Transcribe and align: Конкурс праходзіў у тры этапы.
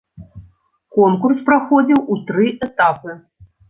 Конкурс 0.97 1.45
праходзіў 1.51 2.05
у 2.11 2.21
тры 2.29 2.45
этапы. 2.67 3.23